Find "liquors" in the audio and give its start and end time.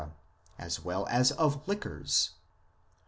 1.67-2.31